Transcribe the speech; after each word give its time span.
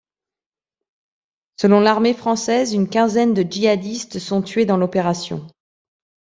Selon 1.57 1.79
l'armée 1.79 2.15
française, 2.15 2.73
une 2.73 2.89
quinzaine 2.89 3.35
de 3.35 3.43
djihadistes 3.47 4.17
sont 4.17 4.41
tués 4.41 4.65
dans 4.65 4.77
l'opération. 4.77 5.45